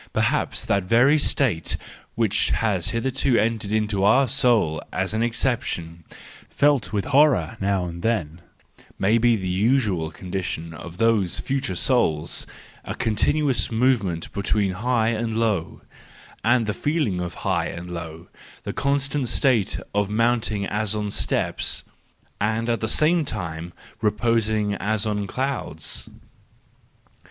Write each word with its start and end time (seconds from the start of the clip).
Perhaps 0.13 0.65
that 0.65 0.85
very 0.85 1.19
state 1.19 1.77
which 2.15 2.49
has 2.49 2.89
hitherto 2.89 3.37
entered 3.37 3.71
into 3.71 4.03
our 4.03 4.27
soul 4.27 4.81
as 4.91 5.13
an 5.13 5.21
exception, 5.21 6.05
felt 6.49 6.91
with 6.91 7.05
horror 7.05 7.55
now 7.61 7.85
and 7.85 8.01
then, 8.01 8.41
may 8.97 9.19
be 9.19 9.35
the 9.35 9.47
usual 9.47 10.11
con¬ 10.11 10.31
dition 10.33 10.73
of 10.73 10.97
those 10.97 11.39
future 11.39 11.75
souls: 11.75 12.47
a 12.83 12.95
continuous 12.95 13.71
movement 13.71 14.33
between 14.33 14.71
high 14.71 15.09
and 15.09 15.37
low, 15.37 15.81
and 16.43 16.65
the 16.65 16.73
feeling 16.73 17.21
of 17.21 17.35
high 17.45 17.67
and 17.67 17.91
low, 17.91 18.27
a 18.65 18.73
constant 18.73 19.29
state 19.29 19.79
of 19.93 20.09
mounting 20.09 20.65
as 20.65 20.95
on 20.95 21.11
steps, 21.11 21.83
and 22.39 22.71
at 22.71 22.79
the 22.79 22.87
same 22.87 23.23
time 23.23 23.71
reposing 24.01 24.73
as 24.73 25.05
on 25.05 25.27
clouds. 25.27 26.09